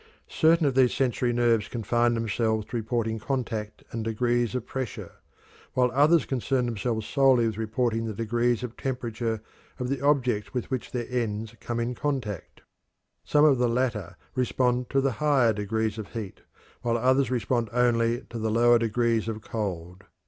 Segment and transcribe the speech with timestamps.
[0.27, 5.11] Certain of these sensory nerves confine themselves to reporting contact and degrees of pressure,
[5.75, 9.43] while others concern themselves solely with reporting the degrees of temperature
[9.79, 12.61] of the objects with which their ends come in contact.
[13.23, 16.41] Some of the latter respond to the higher degrees of heat,
[16.81, 20.05] while others respond only to the lower degrees of cold.